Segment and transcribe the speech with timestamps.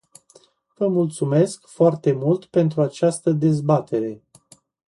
[0.75, 4.21] Vă mulțumesc foarte mult pentru această dezbatere.